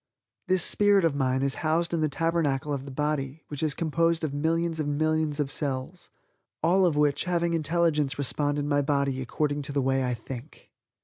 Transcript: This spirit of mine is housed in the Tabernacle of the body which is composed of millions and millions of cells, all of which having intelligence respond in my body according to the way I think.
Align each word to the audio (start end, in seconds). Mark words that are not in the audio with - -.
This 0.47 0.63
spirit 0.63 1.05
of 1.05 1.13
mine 1.13 1.43
is 1.43 1.53
housed 1.61 1.93
in 1.93 2.01
the 2.01 2.09
Tabernacle 2.09 2.73
of 2.73 2.85
the 2.85 2.89
body 2.89 3.43
which 3.49 3.61
is 3.61 3.75
composed 3.75 4.23
of 4.23 4.33
millions 4.33 4.79
and 4.79 4.97
millions 4.97 5.39
of 5.39 5.51
cells, 5.51 6.09
all 6.63 6.87
of 6.87 6.95
which 6.97 7.25
having 7.25 7.53
intelligence 7.53 8.17
respond 8.17 8.57
in 8.57 8.67
my 8.67 8.81
body 8.81 9.21
according 9.21 9.61
to 9.61 9.71
the 9.71 9.79
way 9.79 10.03
I 10.03 10.15
think. 10.15 10.71